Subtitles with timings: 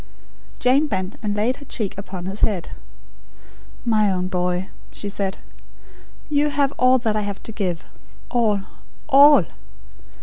[0.57, 2.69] Jane bent, and laid her cheek upon his head.
[3.85, 5.37] "My own boy," she said,
[6.27, 7.83] "you have all I have to give
[8.31, 8.61] all,
[9.09, 9.45] ALL.